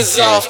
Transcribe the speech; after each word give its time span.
haters 0.00 0.18
off. 0.18 0.49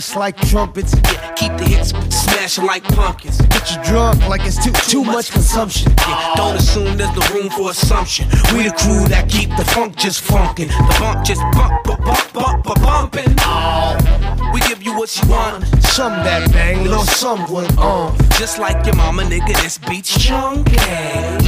just 0.00 0.16
like 0.16 0.34
trumpets. 0.48 0.94
yeah, 0.94 1.30
keep 1.34 1.54
the 1.58 1.64
hits 1.64 1.90
smashing 2.08 2.64
like 2.64 2.82
pumpkins. 2.84 3.38
Get 3.48 3.70
you 3.70 3.82
drunk 3.84 4.26
like 4.28 4.40
it's 4.46 4.56
too 4.64 4.72
too 4.72 5.04
much 5.04 5.30
consumption. 5.30 5.92
Yeah, 5.98 6.32
don't 6.36 6.56
assume 6.56 6.96
there's 6.96 7.14
no 7.14 7.34
room 7.34 7.50
for 7.50 7.70
assumption. 7.70 8.26
We 8.54 8.62
the 8.62 8.74
crew 8.78 9.06
that 9.08 9.28
keep 9.28 9.50
the 9.58 9.64
funk 9.66 9.96
just 9.96 10.24
funkin'. 10.24 10.68
The 10.68 10.96
bump 10.98 11.22
just 11.26 11.42
bump, 11.52 11.84
bump, 11.84 12.02
bump, 12.02 12.32
bump, 12.32 12.64
bump, 12.64 12.80
bumpin'. 12.80 13.34
Oh, 13.40 14.39
what 15.00 15.16
you 15.16 15.30
want. 15.30 15.64
Some 15.82 16.12
that 16.24 16.52
bang, 16.52 16.84
little 16.84 17.04
someone 17.04 17.64
on. 17.78 18.14
Just 18.38 18.58
like 18.58 18.84
your 18.84 18.96
mama, 18.96 19.22
nigga, 19.22 19.54
this 19.62 19.78
beat's 19.78 20.12
chunky. 20.22 20.76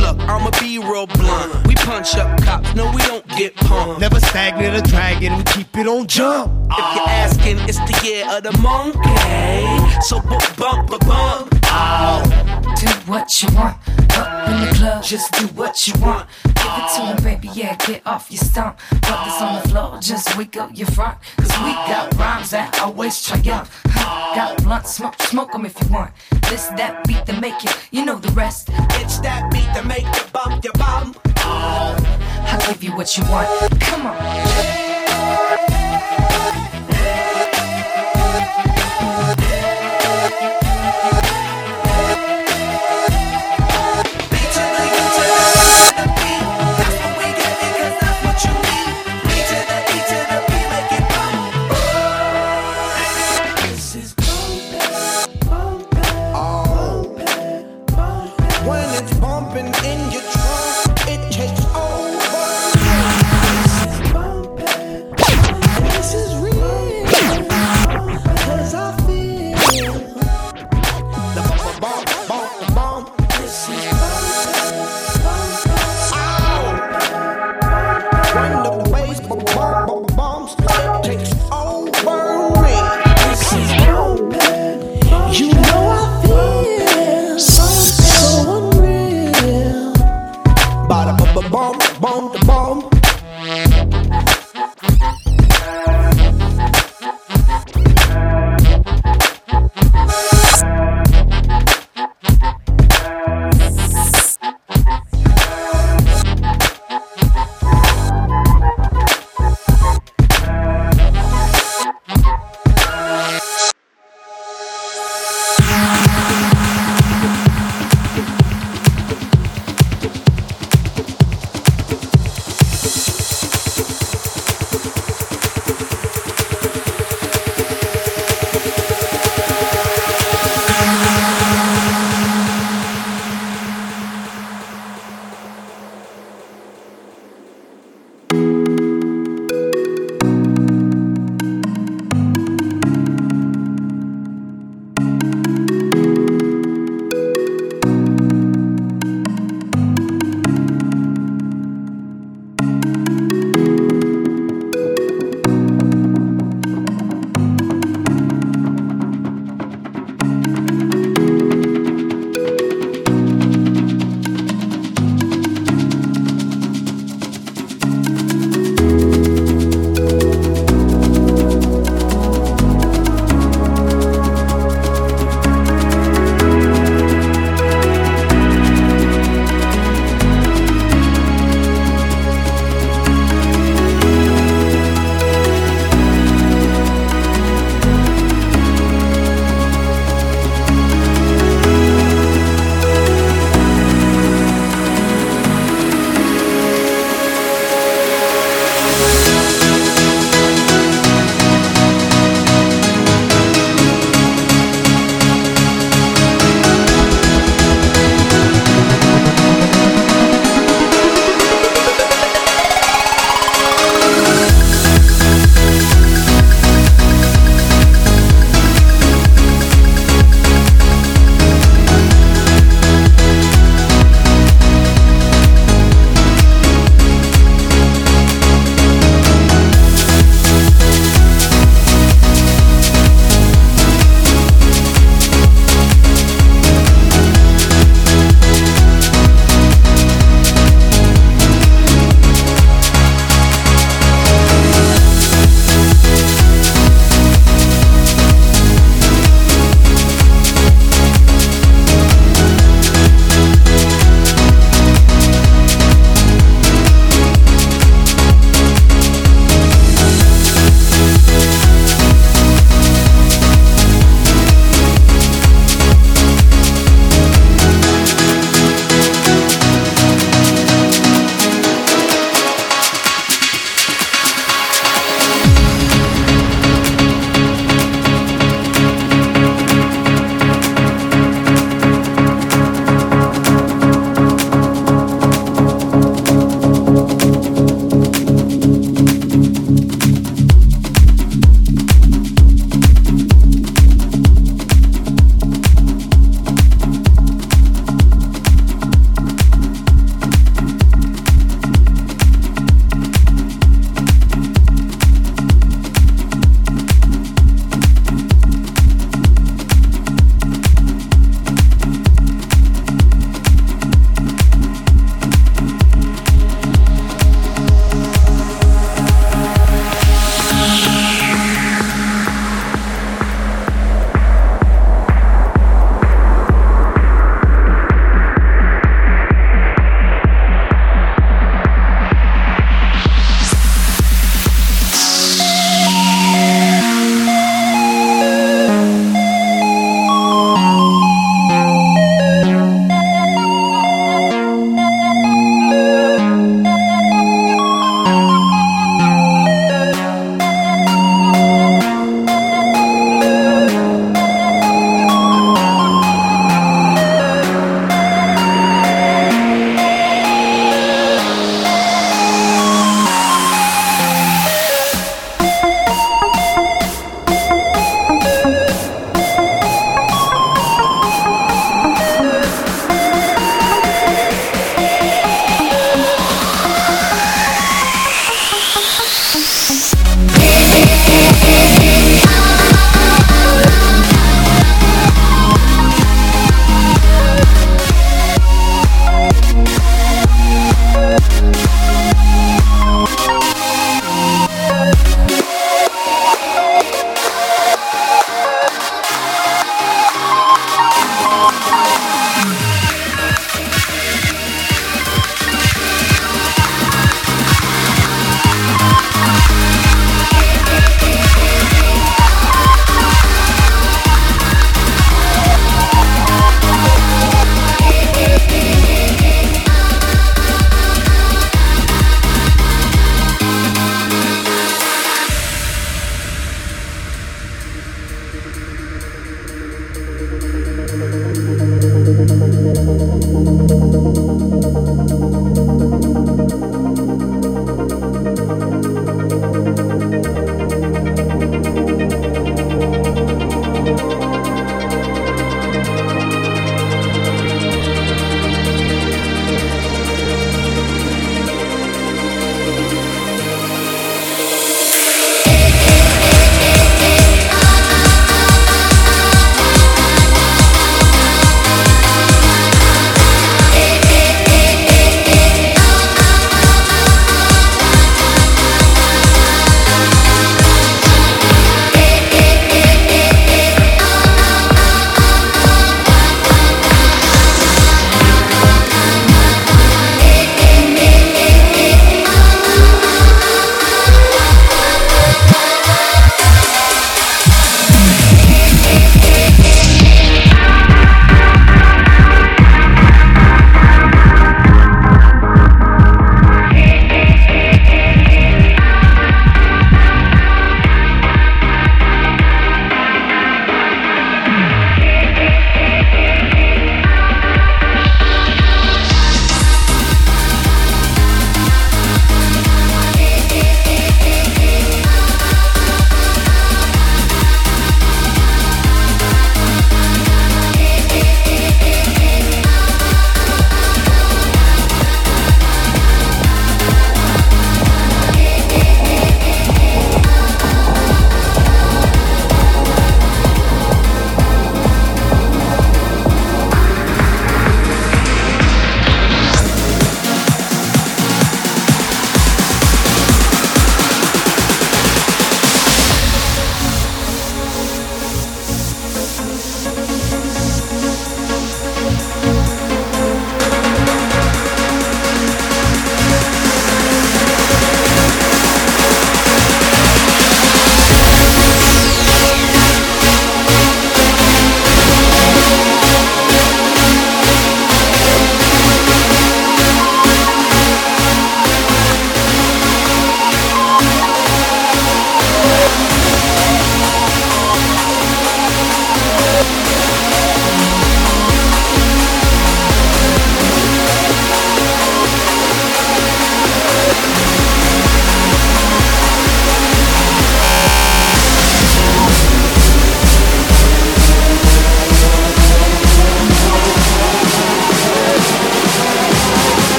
Look, 0.00 0.18
I'ma 0.20 0.50
be 0.58 0.78
real 0.78 1.06
blunt. 1.06 1.66
We 1.66 1.74
punch 1.74 2.14
up 2.16 2.42
cops, 2.42 2.74
no, 2.74 2.90
we 2.92 3.02
don't 3.02 3.28
get 3.36 3.54
pumped. 3.56 4.00
Never 4.00 4.20
stagnant 4.20 4.74
or 4.74 4.88
dragging, 4.88 5.36
we 5.36 5.42
keep 5.44 5.76
it 5.76 5.86
on 5.86 6.06
jump. 6.06 6.50
If 6.70 6.96
you're 6.96 7.08
asking, 7.08 7.58
it's 7.68 7.78
the 7.80 8.00
year 8.02 8.24
of 8.30 8.42
the 8.42 8.56
monkey. 8.62 10.00
So 10.00 10.18
bump, 10.22 10.56
bump, 10.56 10.88
bump, 11.06 11.60
bump. 11.60 12.51
Do 12.82 12.88
what 13.06 13.40
you 13.40 13.48
want. 13.54 13.76
Up 14.16 14.48
in 14.48 14.60
the 14.66 14.74
club, 14.74 15.04
just 15.04 15.30
do 15.34 15.46
what 15.54 15.86
you 15.86 15.94
want. 16.00 16.26
Give 16.42 16.54
it 16.56 16.88
to 16.96 17.00
him, 17.06 17.22
baby, 17.22 17.48
yeah, 17.54 17.76
get 17.76 18.04
off 18.04 18.26
your 18.28 18.40
stump. 18.40 18.76
Brothers 19.02 19.40
on 19.40 19.62
the 19.62 19.68
floor, 19.68 19.98
just 20.00 20.36
wake 20.36 20.56
up 20.56 20.70
your 20.74 20.88
front. 20.88 21.16
Cause 21.36 21.56
we 21.62 21.72
got 21.86 22.12
rhymes 22.16 22.50
that 22.50 22.80
always 22.80 23.22
triumph. 23.24 23.70
Got 23.94 24.64
blunt 24.64 24.88
smoke, 24.88 25.14
smoke 25.22 25.52
smoke 25.52 25.54
'em 25.54 25.66
if 25.66 25.80
you 25.80 25.94
want. 25.94 26.10
This, 26.50 26.66
that 26.76 27.04
beat 27.06 27.24
to 27.26 27.40
make 27.40 27.64
it, 27.64 27.72
you 27.92 28.04
know 28.04 28.18
the 28.18 28.32
rest. 28.32 28.68
It's 29.00 29.18
that 29.20 29.48
beat 29.52 29.70
that 29.74 29.86
make 29.86 30.02
you 30.04 30.24
bump 30.32 30.64
your 30.64 30.72
bum. 30.72 31.14
I'll 31.36 32.66
give 32.66 32.82
you 32.82 32.96
what 32.96 33.16
you 33.16 33.22
want. 33.30 33.48
Come 33.80 34.06
on. 34.06 34.81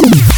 Boom! 0.00 0.37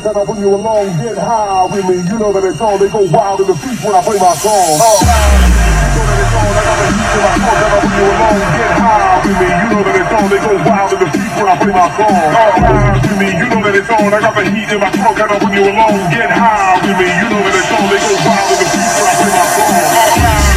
trunk 0.00 0.06
and 0.06 0.18
I 0.18 0.24
bring 0.26 0.40
you 0.42 0.54
along. 0.54 0.86
Get 0.98 1.18
high 1.18 1.66
with 1.70 1.86
me. 1.86 1.96
You 2.02 2.18
know 2.18 2.32
that 2.34 2.42
it's 2.42 2.60
on. 2.60 2.78
They 2.82 2.90
go 2.90 3.06
wild 3.14 3.40
in 3.40 3.46
the 3.46 3.54
streets 3.54 3.84
when 3.84 3.94
I 3.94 4.02
play 4.02 4.18
my 4.18 4.34
song. 4.34 4.78
Oh. 4.82 4.98
I 5.04 6.58
got 6.66 6.82
the 6.82 6.90
heat 6.90 7.14
in 7.14 7.22
my 7.22 7.30
trunk 7.38 7.54
and 7.54 7.70
I 7.70 7.78
bring 7.78 7.94
you 7.94 8.10
along. 8.10 8.42
Get 8.58 8.74
high 8.74 9.22
with 9.22 9.38
me. 9.38 9.46
You 9.54 9.68
know 9.70 9.82
that 9.86 9.94
it's 9.94 10.10
on. 10.14 10.26
They 10.30 10.40
go 10.42 10.52
wild 10.66 10.90
in 10.90 10.98
the 10.98 11.08
streets 11.14 11.34
when 11.38 11.46
I 11.46 11.54
play 11.62 11.72
my 11.74 11.86
song. 11.94 12.10
Oh. 12.10 12.58
with 13.06 13.18
me. 13.22 13.28
You 13.38 13.46
know 13.54 13.60
that 13.62 13.74
it's 13.78 13.90
on. 13.94 14.10
I 14.10 14.18
got 14.18 14.34
the 14.34 14.42
heat 14.50 14.70
in 14.74 14.78
my 14.82 14.90
trunk 14.90 15.14
and 15.14 15.30
I 15.30 15.38
bring 15.38 15.54
you 15.54 15.64
along. 15.70 15.94
Get 16.10 16.30
high 16.30 16.74
with 16.82 16.98
me. 16.98 17.06
You 17.06 17.26
know 17.30 17.38
that 17.38 17.54
it's 17.54 17.70
on. 17.70 17.86
They 17.86 18.02
go 18.02 18.10
wild 18.26 18.50
in 18.50 18.58
the 18.58 18.66
streets 18.66 18.94
when 18.98 19.06
I 19.06 19.14
play 19.14 19.30
my 19.30 19.46
song. 19.54 19.78
Oh. 19.94 20.54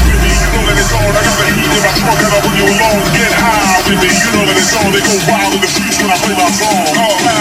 It's 0.78 0.94
on, 0.94 1.10
I 1.10 1.20
got 1.26 1.36
the 1.36 1.48
heat 1.58 1.74
in 1.74 1.82
my 1.82 1.92
trunk 2.00 2.22
and 2.22 2.32
I 2.32 2.40
bring 2.44 2.58
you 2.60 2.68
along. 2.70 3.02
Get 3.18 3.34
high 3.34 3.82
with 3.88 3.98
me, 3.98 4.10
you 4.14 4.30
know 4.30 4.46
that 4.46 4.58
it's 4.62 4.72
on. 4.78 4.88
They 4.94 5.02
go 5.02 5.16
wild 5.26 5.52
in 5.58 5.62
the 5.64 5.68
streets 5.68 5.98
when 5.98 6.12
I 6.12 6.18
play 6.22 6.36
my 6.38 6.48
song. 6.54 6.86
Oh, 7.02 7.37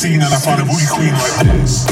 scene 0.00 0.22
and 0.22 0.32
I 0.32 0.38
find 0.38 0.62
a 0.62 0.64
booty 0.64 0.86
queen 0.88 1.12
like 1.12 1.44
this. 1.44 1.84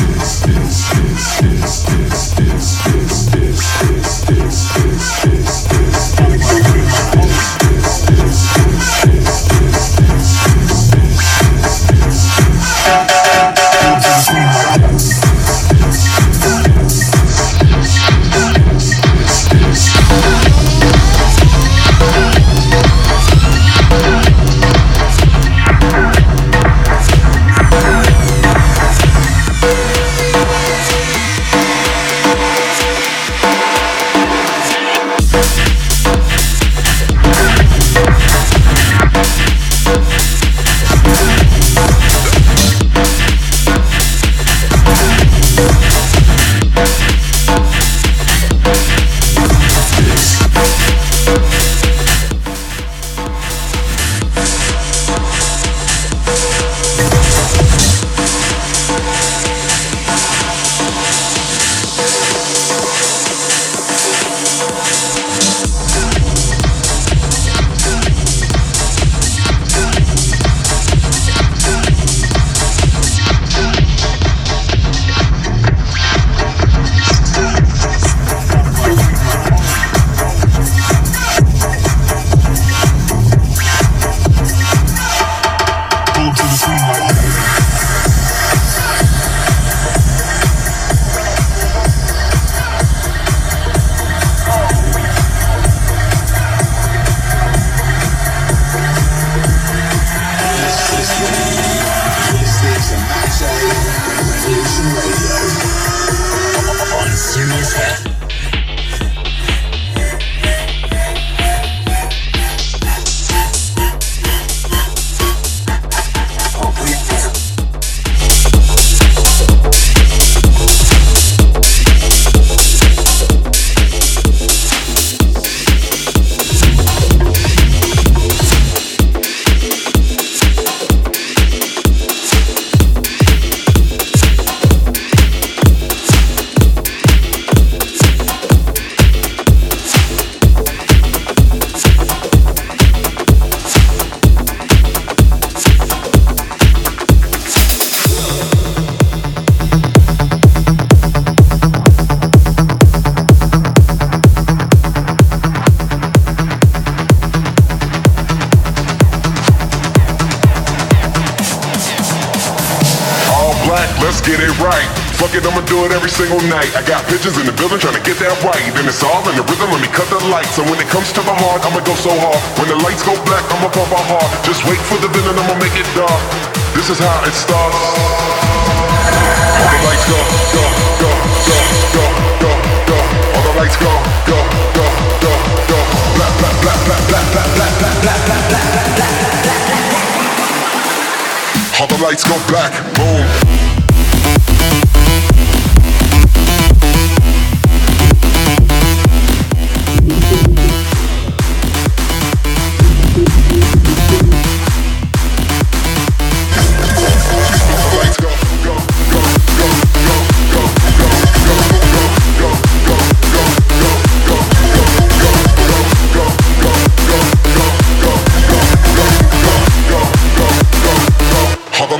All 191.80 191.86
the 191.86 191.96
lights 192.02 192.24
go 192.24 192.36
black, 192.48 192.72
boom. 192.96 193.47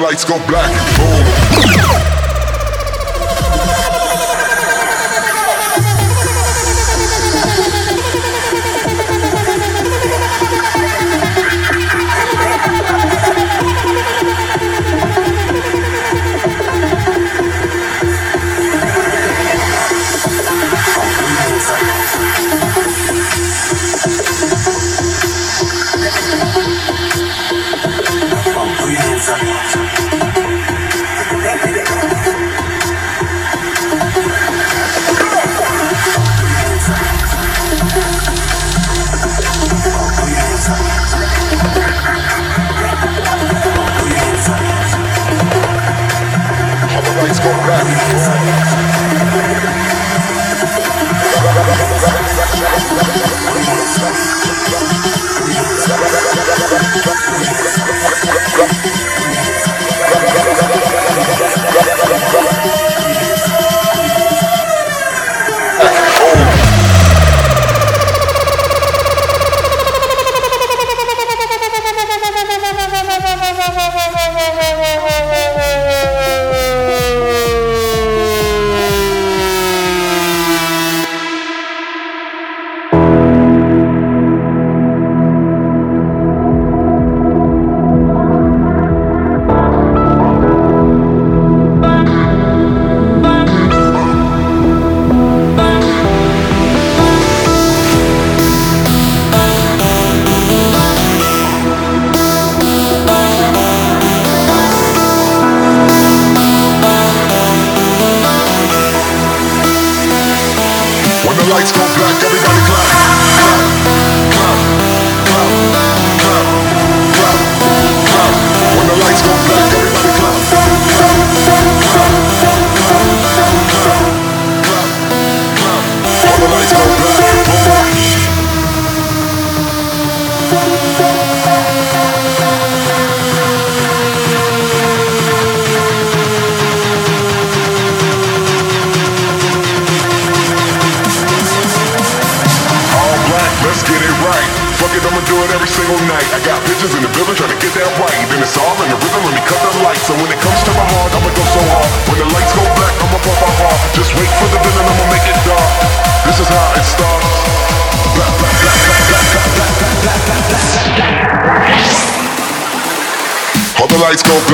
Lights 0.08 0.24
go 0.24 0.38
black. 0.46 0.97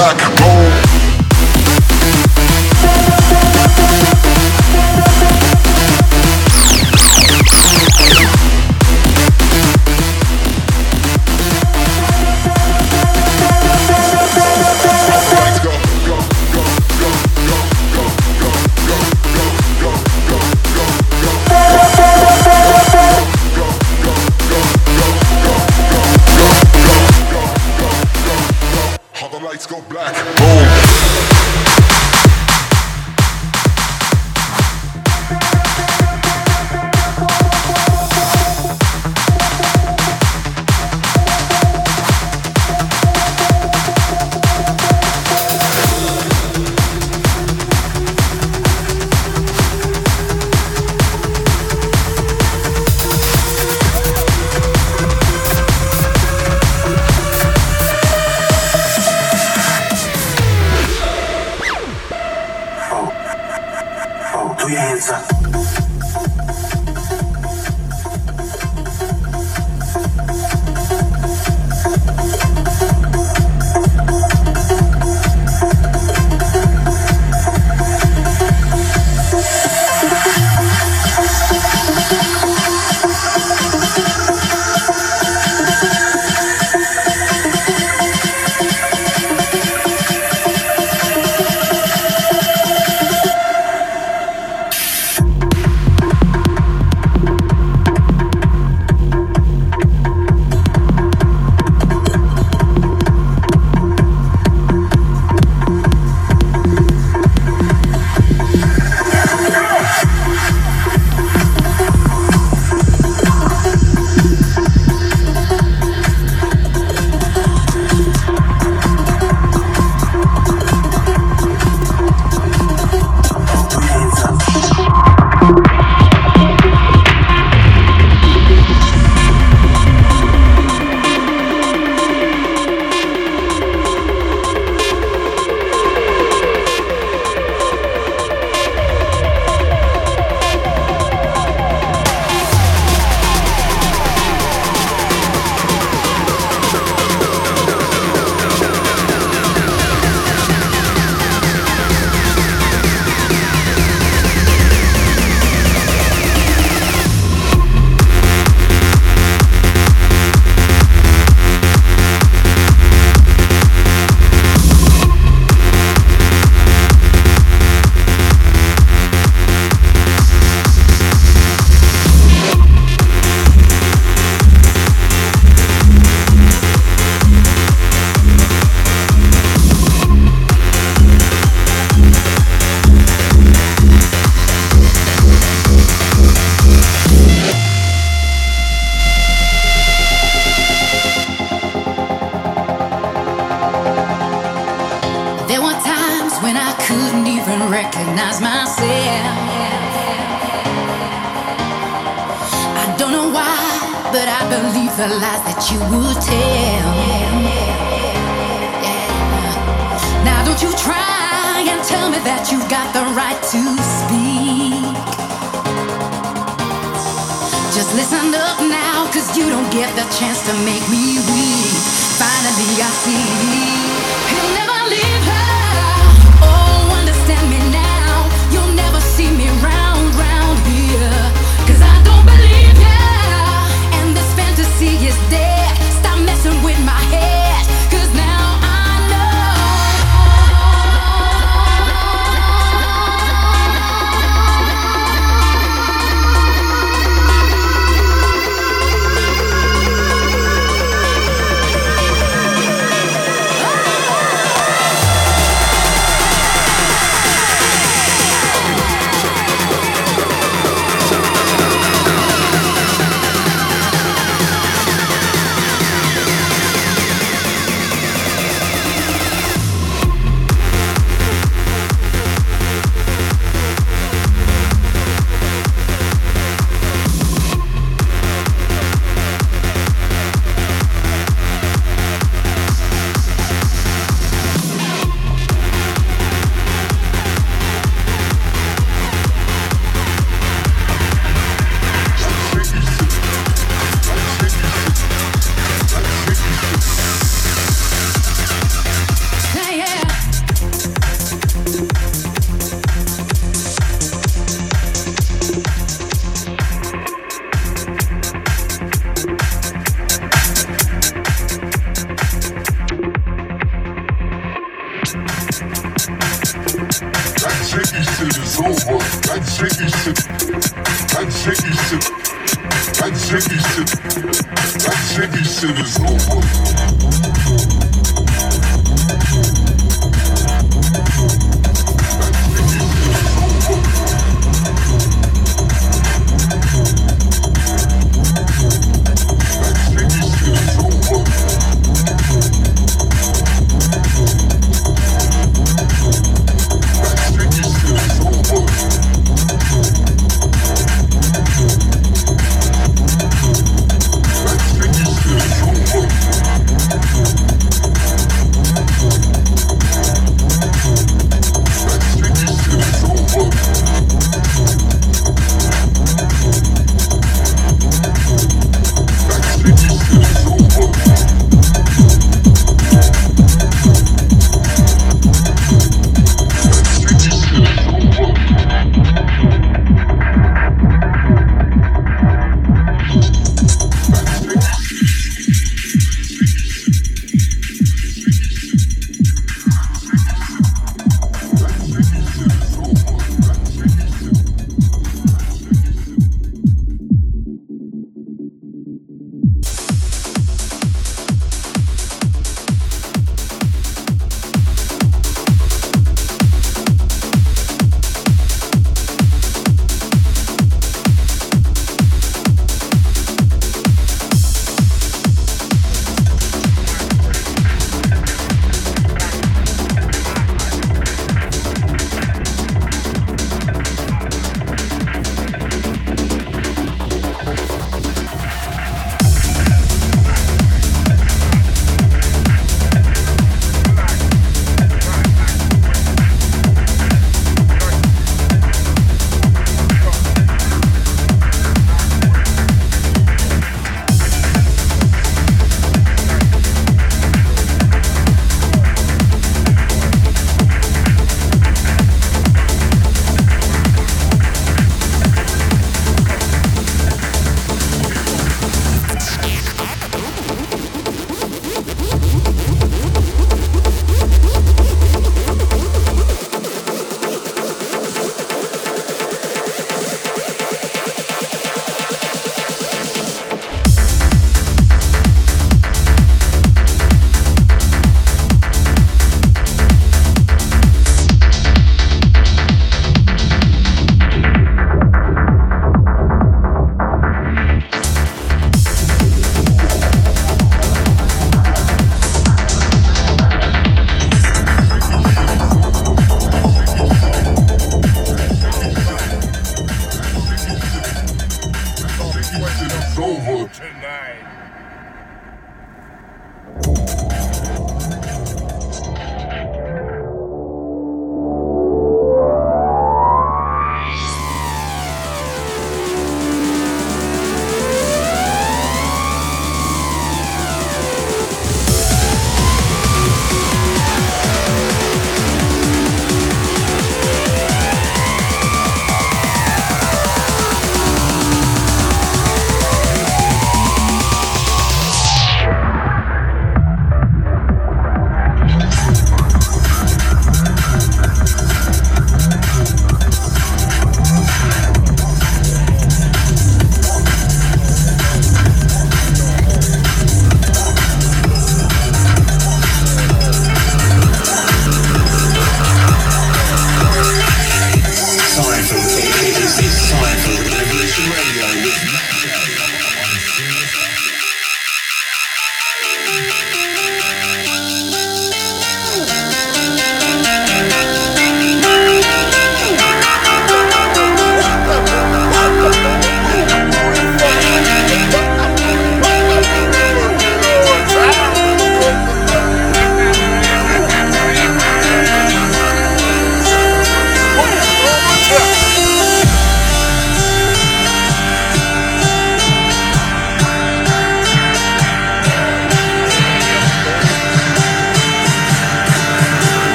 брак 0.00 0.39